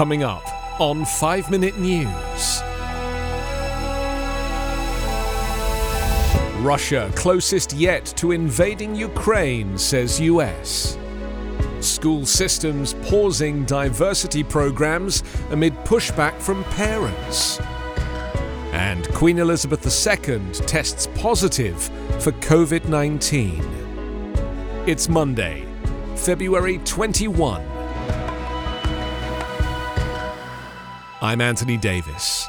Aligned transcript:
Coming 0.00 0.22
up 0.22 0.80
on 0.80 1.04
5 1.04 1.50
Minute 1.50 1.78
News. 1.78 2.62
Russia 6.64 7.12
closest 7.14 7.74
yet 7.74 8.06
to 8.16 8.32
invading 8.32 8.94
Ukraine, 8.94 9.76
says 9.76 10.18
US. 10.18 10.96
School 11.80 12.24
systems 12.24 12.94
pausing 13.02 13.66
diversity 13.66 14.42
programs 14.42 15.22
amid 15.50 15.74
pushback 15.84 16.40
from 16.40 16.64
parents. 16.64 17.60
And 18.72 19.06
Queen 19.12 19.38
Elizabeth 19.38 19.84
II 19.84 20.40
tests 20.66 21.08
positive 21.14 21.78
for 22.22 22.32
COVID 22.32 22.88
19. 22.88 23.62
It's 24.86 25.10
Monday, 25.10 25.66
February 26.16 26.78
21. 26.86 27.79
I'm 31.22 31.42
Anthony 31.42 31.76
Davis. 31.76 32.48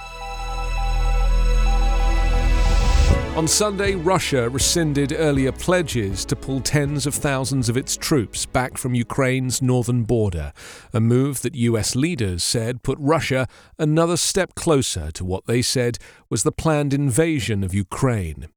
On 3.35 3.45
Sunday, 3.45 3.95
Russia 3.95 4.49
rescinded 4.49 5.13
earlier 5.17 5.51
pledges 5.51 6.23
to 6.23 6.37
pull 6.37 6.61
tens 6.61 7.05
of 7.05 7.13
thousands 7.13 7.67
of 7.67 7.75
its 7.75 7.97
troops 7.97 8.45
back 8.45 8.77
from 8.77 8.95
Ukraine's 8.95 9.61
northern 9.61 10.03
border, 10.03 10.53
a 10.93 11.01
move 11.01 11.41
that 11.41 11.55
US 11.55 11.97
leaders 11.97 12.45
said 12.45 12.81
put 12.81 12.97
Russia 13.01 13.45
another 13.77 14.15
step 14.15 14.55
closer 14.55 15.11
to 15.11 15.25
what 15.25 15.47
they 15.47 15.61
said 15.61 15.97
was 16.29 16.43
the 16.43 16.51
planned 16.53 16.93
invasion 16.93 17.65
of 17.65 17.73
Ukraine. 17.73 18.47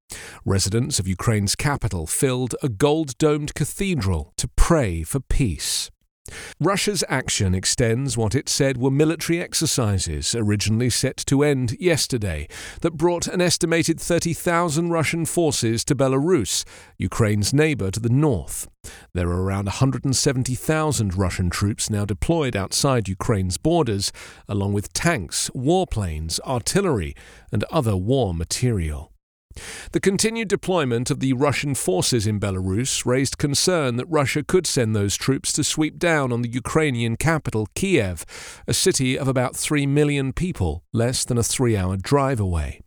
Residents 0.44 1.00
of 1.00 1.08
Ukraine's 1.08 1.56
capital 1.56 2.06
filled 2.06 2.54
a 2.62 2.68
gold 2.68 3.18
domed 3.18 3.54
cathedral 3.54 4.32
to 4.36 4.46
pray 4.46 5.02
for 5.02 5.18
peace. 5.18 5.90
Russia's 6.60 7.04
action 7.08 7.54
extends 7.54 8.16
what 8.16 8.34
it 8.34 8.48
said 8.48 8.78
were 8.78 8.90
military 8.90 9.40
exercises 9.40 10.34
originally 10.34 10.88
set 10.88 11.16
to 11.18 11.42
end 11.42 11.76
yesterday 11.78 12.48
that 12.80 12.96
brought 12.96 13.26
an 13.26 13.40
estimated 13.40 14.00
30,000 14.00 14.90
Russian 14.90 15.26
forces 15.26 15.84
to 15.84 15.94
Belarus, 15.94 16.64
Ukraine's 16.96 17.52
neighbour 17.52 17.90
to 17.90 18.00
the 18.00 18.08
north. 18.08 18.68
There 19.12 19.28
are 19.28 19.42
around 19.42 19.66
170,000 19.66 21.14
Russian 21.14 21.50
troops 21.50 21.90
now 21.90 22.04
deployed 22.04 22.56
outside 22.56 23.08
Ukraine's 23.08 23.58
borders, 23.58 24.12
along 24.48 24.72
with 24.72 24.92
tanks, 24.92 25.50
warplanes, 25.54 26.40
artillery, 26.40 27.14
and 27.52 27.64
other 27.64 27.96
war 27.96 28.32
material. 28.32 29.13
The 29.92 30.00
continued 30.00 30.48
deployment 30.48 31.10
of 31.10 31.20
the 31.20 31.32
Russian 31.32 31.74
forces 31.74 32.26
in 32.26 32.40
Belarus 32.40 33.06
raised 33.06 33.38
concern 33.38 33.96
that 33.96 34.06
Russia 34.06 34.42
could 34.42 34.66
send 34.66 34.94
those 34.94 35.16
troops 35.16 35.52
to 35.54 35.64
sweep 35.64 35.98
down 35.98 36.32
on 36.32 36.42
the 36.42 36.50
Ukrainian 36.50 37.16
capital, 37.16 37.68
Kiev, 37.74 38.24
a 38.66 38.74
city 38.74 39.18
of 39.18 39.28
about 39.28 39.56
3 39.56 39.86
million 39.86 40.32
people, 40.32 40.82
less 40.92 41.24
than 41.24 41.38
a 41.38 41.42
three 41.42 41.76
hour 41.76 41.96
drive 41.96 42.40
away. 42.40 42.83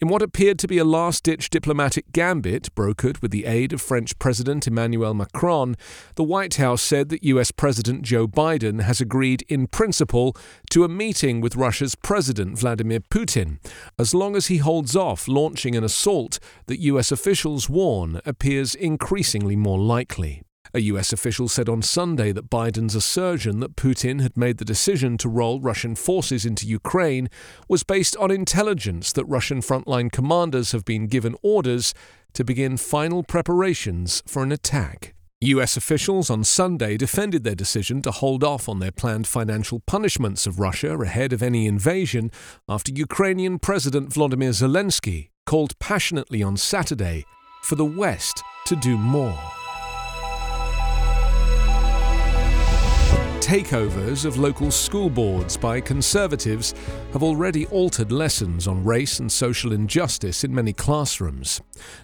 In 0.00 0.08
what 0.08 0.22
appeared 0.22 0.58
to 0.60 0.68
be 0.68 0.78
a 0.78 0.84
last 0.84 1.24
ditch 1.24 1.50
diplomatic 1.50 2.12
gambit 2.12 2.74
brokered 2.74 3.20
with 3.22 3.30
the 3.30 3.44
aid 3.46 3.72
of 3.72 3.80
French 3.80 4.18
President 4.18 4.66
Emmanuel 4.66 5.14
Macron, 5.14 5.76
the 6.14 6.24
White 6.24 6.54
House 6.54 6.82
said 6.82 7.08
that 7.08 7.24
US 7.24 7.50
President 7.50 8.02
Joe 8.02 8.26
Biden 8.26 8.82
has 8.82 9.00
agreed 9.00 9.44
in 9.48 9.66
principle 9.66 10.36
to 10.70 10.84
a 10.84 10.88
meeting 10.88 11.40
with 11.40 11.56
Russia's 11.56 11.94
President 11.94 12.58
Vladimir 12.58 13.00
Putin, 13.00 13.58
as 13.98 14.14
long 14.14 14.36
as 14.36 14.46
he 14.46 14.58
holds 14.58 14.96
off 14.96 15.28
launching 15.28 15.76
an 15.76 15.84
assault 15.84 16.38
that 16.66 16.80
US 16.80 17.12
officials 17.12 17.68
warn 17.68 18.20
appears 18.24 18.74
increasingly 18.74 19.56
more 19.56 19.78
likely. 19.78 20.42
A 20.74 20.80
US 20.80 21.12
official 21.12 21.48
said 21.48 21.68
on 21.68 21.82
Sunday 21.82 22.32
that 22.32 22.50
Biden's 22.50 22.94
assertion 22.94 23.60
that 23.60 23.76
Putin 23.76 24.20
had 24.20 24.36
made 24.36 24.58
the 24.58 24.64
decision 24.64 25.16
to 25.18 25.28
roll 25.28 25.60
Russian 25.60 25.94
forces 25.94 26.44
into 26.44 26.66
Ukraine 26.66 27.28
was 27.68 27.82
based 27.82 28.16
on 28.16 28.30
intelligence 28.30 29.12
that 29.12 29.24
Russian 29.24 29.60
frontline 29.60 30.12
commanders 30.12 30.72
have 30.72 30.84
been 30.84 31.06
given 31.06 31.36
orders 31.42 31.94
to 32.34 32.44
begin 32.44 32.76
final 32.76 33.22
preparations 33.22 34.22
for 34.26 34.42
an 34.42 34.52
attack. 34.52 35.14
US 35.40 35.76
officials 35.76 36.30
on 36.30 36.42
Sunday 36.42 36.96
defended 36.96 37.44
their 37.44 37.54
decision 37.54 38.02
to 38.02 38.10
hold 38.10 38.42
off 38.42 38.68
on 38.68 38.80
their 38.80 38.90
planned 38.90 39.26
financial 39.26 39.78
punishments 39.80 40.46
of 40.48 40.58
Russia 40.58 40.98
ahead 40.98 41.32
of 41.32 41.42
any 41.42 41.66
invasion 41.66 42.32
after 42.68 42.92
Ukrainian 42.92 43.60
President 43.60 44.12
Vladimir 44.12 44.50
Zelensky 44.50 45.28
called 45.46 45.78
passionately 45.78 46.42
on 46.42 46.56
Saturday 46.56 47.24
for 47.62 47.76
the 47.76 47.84
West 47.84 48.42
to 48.66 48.74
do 48.76 48.98
more. 48.98 49.57
Takeovers 53.48 54.26
of 54.26 54.36
local 54.36 54.70
school 54.70 55.08
boards 55.08 55.56
by 55.56 55.80
Conservatives 55.80 56.74
have 57.14 57.22
already 57.22 57.64
altered 57.68 58.12
lessons 58.12 58.68
on 58.68 58.84
race 58.84 59.20
and 59.20 59.32
social 59.32 59.72
injustice 59.72 60.44
in 60.44 60.54
many 60.54 60.74
classrooms. 60.74 61.62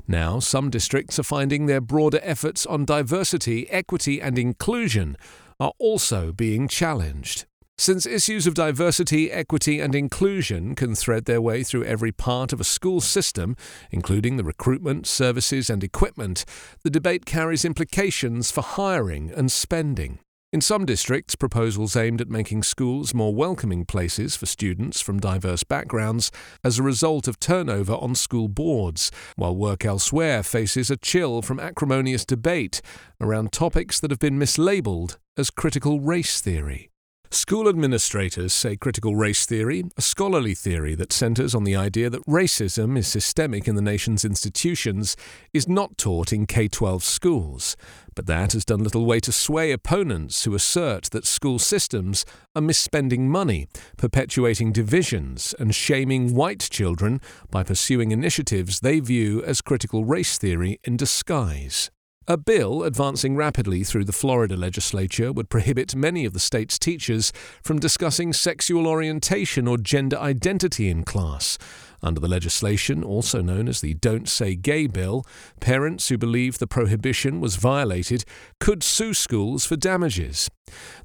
Now, 0.09 0.38
some 0.38 0.71
districts 0.71 1.19
are 1.19 1.22
finding 1.22 1.66
their 1.66 1.83
broader 1.83 2.19
efforts 2.22 2.65
on 2.65 2.87
diversity, 2.87 3.69
equity, 3.69 4.22
and 4.22 4.38
inclusion 4.38 5.19
are 5.60 5.75
also 5.78 6.33
being 6.33 6.66
challenged. 6.66 7.44
Since 7.77 8.06
issues 8.06 8.47
of 8.47 8.54
diversity, 8.54 9.31
equity, 9.31 9.81
and 9.81 9.94
inclusion 9.94 10.75
can 10.75 10.94
thread 10.94 11.27
their 11.27 11.43
way 11.43 11.62
through 11.62 11.84
every 11.84 12.10
part 12.10 12.54
of 12.54 12.60
a 12.60 12.65
school 12.65 13.03
system, 13.03 13.54
including 13.91 14.38
the 14.38 14.44
recruitment, 14.44 15.06
services, 15.06 15.69
and 15.69 15.84
equipment, 15.84 16.47
the 16.84 16.91
debate 16.91 17.27
carries 17.27 17.66
implications 17.66 18.50
for 18.50 18.62
hiring 18.62 19.31
and 19.31 19.53
spending. 19.53 20.21
In 20.54 20.60
some 20.60 20.87
districts, 20.87 21.34
proposals 21.34 21.97
aimed 21.97 22.20
at 22.20 22.28
making 22.28 22.62
schools 22.62 23.12
more 23.12 23.34
welcoming 23.34 23.84
places 23.84 24.37
for 24.37 24.47
students 24.47 25.00
from 25.00 25.19
diverse 25.19 25.65
backgrounds 25.65 26.31
as 26.62 26.78
a 26.78 26.82
result 26.84 27.26
of 27.26 27.41
turnover 27.41 27.94
on 27.94 28.15
school 28.15 28.47
boards, 28.47 29.10
while 29.34 29.56
work 29.56 29.84
elsewhere 29.84 30.44
faces 30.44 30.92
a 30.92 30.97
chill 30.97 31.42
from 31.42 31.59
acrimonious 31.59 32.25
debate 32.25 32.81
around 33.20 33.50
topics 33.50 33.98
that 33.98 34.12
have 34.12 34.20
been 34.20 34.38
mislabeled 34.38 35.16
as 35.37 35.50
critical 35.50 35.98
race 35.98 36.41
theory. 36.41 36.92
School 37.34 37.69
administrators 37.69 38.55
say 38.55 38.77
critical 38.77 39.17
race 39.17 39.45
theory, 39.45 39.83
a 39.97 40.03
scholarly 40.03 40.55
theory 40.55 40.95
that 40.95 41.12
centers 41.12 41.53
on 41.53 41.65
the 41.65 41.75
idea 41.75 42.09
that 42.09 42.25
racism 42.27 42.97
is 42.97 43.09
systemic 43.09 43.67
in 43.67 43.75
the 43.75 43.83
nation's 43.83 44.25
institutions, 44.25 45.17
is 45.53 45.67
not 45.67 45.99
taught 45.99 46.33
in 46.33 46.47
K 46.47 46.69
12 46.69 47.03
schools. 47.03 47.77
But 48.15 48.27
that 48.27 48.53
has 48.53 48.65
done 48.65 48.84
little 48.84 49.05
way 49.05 49.19
to 49.19 49.33
sway 49.33 49.72
opponents 49.72 50.45
who 50.45 50.55
assert 50.55 51.11
that 51.11 51.27
school 51.27 51.59
systems 51.59 52.25
are 52.55 52.62
misspending 52.62 53.22
money, 53.22 53.66
perpetuating 53.97 54.71
divisions, 54.71 55.56
and 55.59 55.75
shaming 55.75 56.34
white 56.34 56.69
children 56.71 57.21
by 57.51 57.65
pursuing 57.65 58.12
initiatives 58.12 58.78
they 58.78 59.01
view 59.01 59.43
as 59.43 59.61
critical 59.61 60.05
race 60.05 60.39
theory 60.39 60.78
in 60.84 60.97
disguise. 60.97 61.91
A 62.27 62.39
bill 62.39 62.85
advancing 62.85 63.37
rapidly 63.37 63.85
through 63.85 64.07
the 64.07 64.12
Florida 64.12 64.57
legislature 64.57 65.31
would 65.31 65.51
prohibit 65.51 65.95
many 65.95 66.25
of 66.25 66.33
the 66.33 66.41
state's 66.41 66.78
teachers 66.78 67.34
from 67.63 67.78
discussing 67.78 68.33
sexual 68.33 68.87
orientation 68.87 69.69
or 69.69 69.77
gender 69.77 70.16
identity 70.16 70.89
in 70.89 71.04
class, 71.04 71.59
under 72.04 72.21
the 72.21 72.28
legislation, 72.28 73.03
also 73.03 73.41
known 73.41 73.68
as 73.68 73.80
the 73.80 73.95
Don't 73.95 74.28
Say 74.28 74.54
Gay 74.54 74.86
Bill, 74.86 75.24
parents 75.60 76.09
who 76.09 76.18
believe 76.18 76.59
the 76.59 76.66
prohibition 76.66 77.41
was 77.41 77.56
violated 77.56 78.24
could 78.60 78.83
sue 78.83 79.15
schools 79.15 79.65
for 79.65 79.77
damages. 79.77 80.51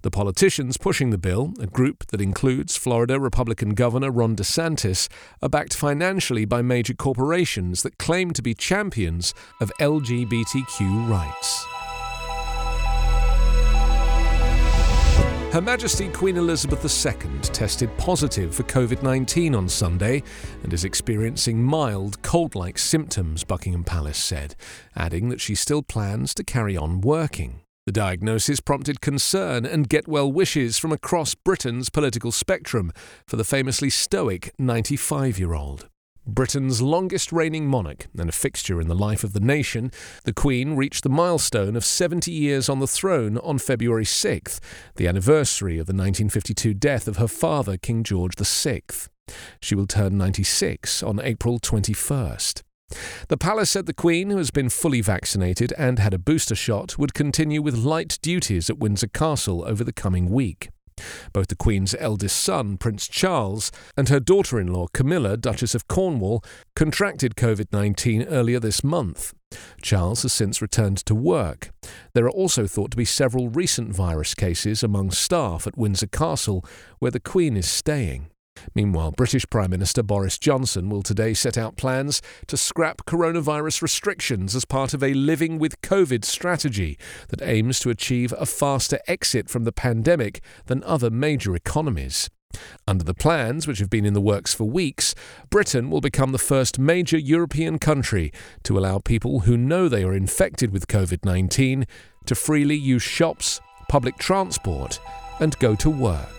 The 0.02 0.12
politicians 0.12 0.78
pushing 0.78 1.10
the 1.10 1.18
bill, 1.18 1.54
a 1.60 1.68
group 1.68 2.08
that 2.08 2.22
includes 2.22 2.78
Florida 2.78 3.20
Republican 3.20 3.74
Governor 3.74 4.12
Ron 4.12 4.36
DeSantis, 4.36 5.08
are 5.42 5.50
backed 5.50 5.74
financially 5.74 6.46
by 6.46 6.62
major 6.62 6.94
corporations 6.94 7.84
that 7.84 7.98
claim 7.98 8.32
to 8.32 8.42
be 8.42 8.54
champions 8.54 9.34
of 9.60 9.72
LGBTQ 9.80 11.10
rights. 11.10 11.79
Her 15.52 15.62
Majesty 15.62 16.10
Queen 16.10 16.38
Elizabeth 16.38 16.86
II 16.86 17.40
tested 17.42 17.90
positive 17.98 18.54
for 18.54 18.62
COVID 18.62 19.02
19 19.02 19.56
on 19.56 19.68
Sunday 19.68 20.22
and 20.62 20.72
is 20.72 20.86
experiencing 20.86 21.64
mild, 21.64 22.22
cold 22.22 22.54
like 22.54 22.78
symptoms, 22.78 23.44
Buckingham 23.44 23.84
Palace 23.84 24.20
said, 24.20 24.54
adding 24.96 25.30
that 25.30 25.42
she 25.42 25.56
still 25.56 25.82
plans 25.82 26.36
to 26.36 26.44
carry 26.44 26.78
on 26.78 27.02
working. 27.02 27.62
The 27.88 27.92
diagnosis 27.92 28.60
prompted 28.60 29.02
concern 29.02 29.66
and 29.66 29.90
get 29.90 30.08
well 30.08 30.32
wishes 30.32 30.78
from 30.78 30.92
across 30.92 31.34
Britain's 31.34 31.90
political 31.90 32.32
spectrum 32.32 32.92
for 33.26 33.36
the 33.36 33.44
famously 33.44 33.90
stoic 33.90 34.54
95 34.60 35.40
year 35.40 35.56
old. 35.56 35.90
Britain's 36.30 36.82
longest 36.82 37.32
reigning 37.32 37.68
monarch 37.68 38.08
and 38.18 38.30
a 38.30 38.34
fixture 38.34 38.80
in 38.80 38.88
the 38.88 38.96
life 38.96 39.24
of 39.24 39.34
the 39.34 39.40
nation, 39.40 39.92
the 40.24 40.34
Queen 40.34 40.76
reached 40.76 41.04
the 41.04 41.10
milestone 41.10 41.76
of 41.76 41.84
70 41.84 42.32
years 42.32 42.70
on 42.70 42.80
the 42.80 42.88
throne 42.88 43.38
on 43.40 43.58
February 43.58 44.06
6th, 44.06 44.60
the 44.96 45.08
anniversary 45.08 45.74
of 45.74 45.88
the 45.88 45.94
1952 45.94 46.74
death 46.74 47.08
of 47.08 47.18
her 47.18 47.28
father, 47.28 47.78
King 47.78 48.04
George 48.04 48.36
VI. 48.38 48.82
She 49.62 49.76
will 49.76 49.88
turn 49.88 50.18
96 50.18 51.04
on 51.04 51.20
April 51.20 51.60
21st. 51.60 52.64
The 53.28 53.38
palace 53.38 53.70
said 53.70 53.86
the 53.86 53.94
Queen, 53.94 54.30
who 54.30 54.38
has 54.38 54.52
been 54.52 54.70
fully 54.70 55.02
vaccinated 55.02 55.74
and 55.78 56.00
had 56.00 56.14
a 56.14 56.20
booster 56.20 56.56
shot, 56.56 56.98
would 56.98 57.14
continue 57.14 57.62
with 57.62 57.76
light 57.76 58.18
duties 58.22 58.70
at 58.70 58.80
Windsor 58.80 59.08
Castle 59.08 59.64
over 59.66 59.84
the 59.84 59.94
coming 59.94 60.30
week. 60.30 60.70
Both 61.34 61.48
the 61.48 61.56
Queen's 61.56 61.96
eldest 62.00 62.40
son, 62.42 62.78
Prince 62.78 63.08
Charles, 63.08 63.72
and 63.98 64.10
her 64.10 64.20
daughter 64.20 64.60
in 64.60 64.72
law, 64.72 64.88
Camilla, 64.94 65.38
Duchess 65.38 65.76
of 65.76 65.88
Cornwall, 65.88 66.44
contracted 66.76 67.36
COVID 67.36 67.68
19 67.72 68.24
earlier 68.24 68.60
this 68.60 68.84
month. 68.84 69.34
Charles 69.82 70.22
has 70.24 70.34
since 70.34 70.62
returned 70.62 70.98
to 71.06 71.16
work. 71.16 71.72
There 72.14 72.26
are 72.26 72.30
also 72.32 72.68
thought 72.68 72.92
to 72.92 72.98
be 72.98 73.06
several 73.06 73.50
recent 73.50 73.94
virus 73.94 74.36
cases 74.36 74.84
among 74.84 75.12
staff 75.12 75.66
at 75.66 75.78
Windsor 75.78 76.08
Castle, 76.08 76.66
where 77.00 77.12
the 77.12 77.20
Queen 77.20 77.58
is 77.58 77.68
staying. 77.68 78.28
Meanwhile, 78.76 79.12
British 79.12 79.46
Prime 79.50 79.72
Minister 79.72 80.04
Boris 80.04 80.38
Johnson 80.38 80.90
will 80.90 81.04
today 81.04 81.34
set 81.34 81.58
out 81.58 81.78
plans 81.78 82.22
to 82.48 82.58
scrap 82.58 83.06
coronavirus 83.06 83.82
restrictions 83.82 84.56
as 84.56 84.66
part 84.66 84.94
of 84.94 85.04
a 85.04 85.14
living 85.14 85.60
with 85.60 85.82
COVID 85.82 86.26
strategy 86.26 86.98
that 87.30 87.42
aims 87.42 87.80
to 87.80 87.90
achieve 87.90 88.34
a 88.38 88.46
faster 88.46 89.00
exit 89.08 89.50
from 89.50 89.64
the 89.64 89.72
pandemic 89.72 90.42
than 90.66 90.84
other 90.84 91.10
major 91.10 91.56
economies. 91.56 92.30
Under 92.88 93.04
the 93.04 93.14
plans, 93.14 93.68
which 93.68 93.80
have 93.80 93.90
been 93.90 94.06
in 94.06 94.14
the 94.14 94.22
works 94.22 94.54
for 94.54 94.64
weeks, 94.64 95.14
Britain 95.50 95.90
will 95.90 96.02
become 96.02 96.32
the 96.32 96.38
first 96.38 96.80
major 96.80 97.18
European 97.18 97.78
country 97.78 98.32
to 98.64 98.78
allow 98.78 98.98
people 99.00 99.42
who 99.42 99.56
know 99.56 99.88
they 99.88 100.04
are 100.04 100.16
infected 100.16 100.72
with 100.72 100.88
COVID 100.88 101.24
19 101.24 101.86
to 102.26 102.36
freely 102.36 102.76
use 102.76 103.04
shops, 103.04 103.62
public 103.88 104.18
transport, 104.18 105.00
and 105.40 105.58
go 105.60 105.76
to 105.76 105.90
work. 105.90 106.39